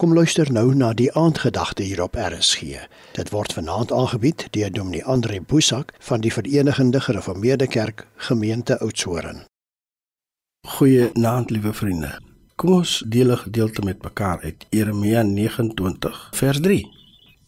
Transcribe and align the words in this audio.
Kom 0.00 0.14
luister 0.16 0.48
nou 0.48 0.70
na 0.74 0.94
die 0.96 1.10
aandgedagte 1.12 1.82
hier 1.84 2.00
op 2.00 2.14
RSG. 2.16 2.78
Dit 3.12 3.30
word 3.34 3.52
vanaand 3.52 3.90
aangebied 3.92 4.46
deur 4.54 4.70
Dominee 4.72 5.04
Andre 5.04 5.42
Boesak 5.44 5.90
van 6.06 6.22
die 6.24 6.32
Verenigde 6.32 7.00
Gereformeerde 7.00 7.66
Kerk 7.66 8.06
Gemeente 8.16 8.78
Oudtshoorn. 8.80 9.42
Goeienaand 10.68 11.50
liewe 11.50 11.72
vriende. 11.72 12.14
Kom 12.56 12.72
ons 12.72 13.04
deel 13.06 13.32
'n 13.32 13.36
gedeelte 13.36 13.82
met 13.82 14.02
mekaar 14.02 14.40
uit 14.40 14.66
Jeremia 14.70 15.22
29 15.22 16.30
vers 16.32 16.60
3. 16.60 16.88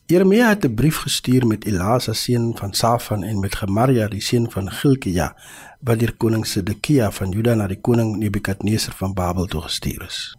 Jeremia 0.07 0.49
het 0.49 0.65
'n 0.65 0.75
brief 0.75 0.97
gestuur 0.97 1.47
met 1.47 1.65
Elasa 1.65 2.13
seun 2.13 2.57
van 2.57 2.75
Safan 2.75 3.23
en 3.23 3.41
met 3.41 3.55
Gemaria 3.55 4.09
die 4.09 4.21
seun 4.21 4.51
van 4.51 4.71
Gilkia 4.71 5.37
wat 5.81 5.99
deur 5.99 6.17
koning 6.17 6.47
Sedekia 6.47 7.11
van 7.11 7.31
Juda 7.31 7.55
na 7.55 7.67
die 7.67 7.81
koning 7.81 8.17
Nebukadneser 8.17 8.93
van 8.93 9.15
Babel 9.15 9.47
toe 9.47 9.61
gestuur 9.61 10.05
is. 10.05 10.37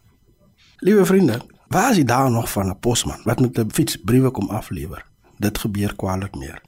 Liewe 0.77 1.05
vriende, 1.05 1.41
Waar 1.73 1.89
is 1.89 1.95
die 1.95 2.05
daar 2.05 2.31
nog 2.31 2.51
van 2.51 2.67
'n 2.67 2.79
posman 2.79 3.21
wat 3.23 3.39
met 3.39 3.57
'n 3.59 3.71
fiets 3.71 3.95
briewe 3.97 4.31
kom 4.31 4.49
aflewer? 4.49 5.05
Dit 5.37 5.57
gebeur 5.57 5.95
kwaliek 5.95 6.35
meer. 6.35 6.61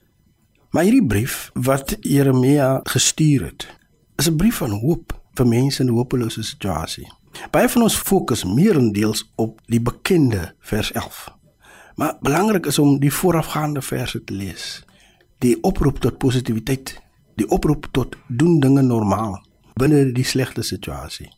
Maar 0.70 0.84
hierdie 0.84 1.06
brief 1.06 1.50
wat 1.54 1.98
Jeremia 2.00 2.80
gestuur 2.84 3.44
het, 3.44 3.68
is 4.16 4.30
'n 4.30 4.36
brief 4.36 4.56
van 4.56 4.72
hoop 4.72 5.22
vir 5.34 5.48
mense 5.48 5.82
in 5.82 5.90
'n 5.90 5.94
hopelose 5.94 6.44
situasie. 6.44 7.14
Baie 7.52 7.70
van 7.70 7.82
ons 7.82 7.96
fokus 7.96 8.44
meerendeels 8.44 9.32
op 9.36 9.62
die 9.66 9.82
bekende 9.82 10.56
vers 10.60 10.92
11. 10.92 11.34
Maar 11.96 12.18
belangrik 12.22 12.66
is 12.66 12.80
om 12.80 13.00
die 13.00 13.14
voorafgaande 13.14 13.82
verse 13.82 14.24
te 14.24 14.34
lees. 14.34 14.84
Die 15.38 15.64
oproep 15.64 16.00
tot 16.00 16.18
positiwiteit, 16.18 17.02
die 17.36 17.50
oproep 17.50 17.88
tot 17.92 18.16
doen 18.28 18.60
dinge 18.60 18.82
normaal 18.82 19.46
binne 19.74 20.12
die 20.12 20.24
slegte 20.24 20.62
situasie. 20.62 21.32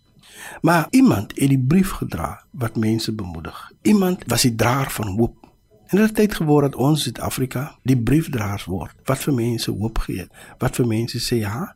Maar 0.61 0.87
iemand 0.89 1.31
het 1.35 1.49
die 1.49 1.59
brief 1.59 1.91
gedra 1.91 2.43
wat 2.51 2.75
mense 2.75 3.13
bemoedig. 3.13 3.71
Iemand 3.81 4.23
was 4.27 4.41
die 4.41 4.55
draer 4.55 4.89
van 4.91 5.07
hoop. 5.07 5.47
En 5.87 5.97
dit 5.97 6.05
het 6.05 6.15
tyd 6.15 6.35
geword 6.35 6.71
dat 6.71 6.75
ons 6.75 7.01
Suid-Afrika 7.01 7.77
die 7.83 7.97
briefdraers 7.97 8.65
word 8.65 8.95
wat 9.07 9.23
vir 9.23 9.33
mense 9.33 9.71
hoop 9.71 9.97
gee, 9.97 10.27
wat 10.59 10.75
vir 10.75 10.87
mense 10.87 11.19
sê 11.23 11.39
ja, 11.39 11.75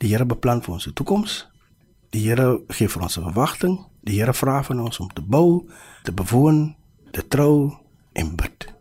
die 0.00 0.08
Here 0.08 0.24
beplan 0.24 0.62
vir 0.62 0.74
ons 0.74 0.86
'n 0.86 0.92
toekoms. 0.92 1.48
Die 2.10 2.22
Here 2.28 2.60
gee 2.68 2.88
vir 2.88 3.02
ons 3.02 3.18
'n 3.18 3.22
verwagting. 3.22 3.78
Die 4.02 4.18
Here 4.18 4.34
vra 4.34 4.62
van 4.62 4.80
ons 4.80 4.98
om 4.98 5.08
te 5.08 5.22
bou, 5.22 5.68
te 6.02 6.12
bewoon, 6.12 6.76
te 7.10 7.28
trou 7.28 7.76
en 8.12 8.36
bid. 8.36 8.74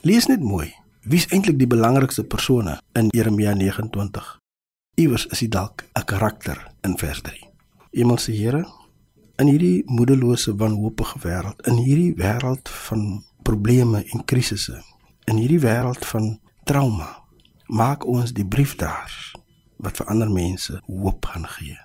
Lees 0.00 0.26
net 0.26 0.40
mooi. 0.40 0.74
Wie 1.00 1.18
is 1.18 1.26
eintlik 1.26 1.58
die 1.58 1.66
belangrikste 1.66 2.24
persone 2.24 2.80
in 2.92 3.08
Jeremia 3.08 3.54
29? 3.54 4.38
Iewers 4.94 5.26
is 5.26 5.38
dit 5.38 5.50
dalk 5.50 5.84
'n 5.94 6.04
karakter 6.04 6.66
in 6.80 6.98
vers 6.98 7.20
3. 7.20 7.48
Hemelse 7.90 8.32
Here, 8.32 8.64
in 9.38 9.46
hierdie 9.46 9.82
moedelose 9.86 10.54
wanhoopige 10.56 11.18
wêreld, 11.22 11.60
in 11.66 11.78
hierdie 11.82 12.14
wêreld 12.18 12.68
van 12.68 13.24
probleme 13.42 14.02
en 14.12 14.24
krisisse, 14.24 14.82
in 15.24 15.36
hierdie 15.36 15.60
wêreld 15.62 16.06
van 16.06 16.40
trauma, 16.64 17.08
maak 17.66 18.06
ons 18.06 18.32
die 18.32 18.46
briefdraers 18.46 19.32
wat 19.78 20.00
vir 20.00 20.10
ander 20.10 20.30
mense 20.32 20.80
hoop 20.86 21.30
gaan 21.30 21.46
gee. 21.58 21.78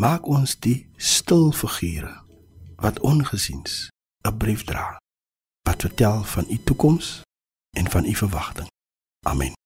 Maak 0.00 0.26
ons 0.26 0.56
die 0.64 0.88
stil 0.96 1.50
figure 1.52 2.14
wat 2.80 3.00
ongesiens 3.04 3.90
'n 4.24 4.36
brief 4.36 4.64
dra 4.64 4.98
wat 5.68 5.80
vertel 5.80 6.24
van 6.24 6.44
u 6.48 6.56
toekoms 6.64 7.20
en 7.76 7.90
van 7.90 8.04
u 8.04 8.14
verwagting. 8.14 8.68
Amen. 9.26 9.59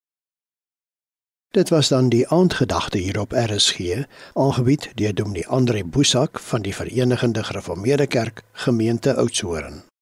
Dit 1.55 1.69
was 1.69 1.88
dan 1.88 2.08
die 2.08 2.28
aandgedagte 2.28 2.98
hier 2.98 3.20
op 3.20 3.33
RSG, 3.33 4.02
aangebied 4.33 4.91
deur 4.94 5.14
Dominee 5.14 5.47
Andre 5.47 5.84
Boesak 5.84 6.41
van 6.41 6.62
die 6.62 6.74
Verenigde 6.74 7.44
Gereformeerde 7.44 8.06
Kerk 8.06 8.42
Gemeente 8.52 9.14
Oudtshoorn. 9.14 9.84